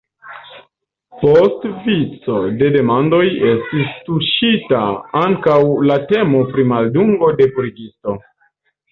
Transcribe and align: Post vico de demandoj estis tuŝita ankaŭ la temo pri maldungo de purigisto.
Post 1.23 1.65
vico 1.87 2.37
de 2.61 2.69
demandoj 2.75 3.19
estis 3.49 3.91
tuŝita 4.07 4.79
ankaŭ 5.19 5.57
la 5.91 5.99
temo 6.13 6.41
pri 6.55 6.65
maldungo 6.71 7.29
de 7.43 7.47
purigisto. 7.59 8.17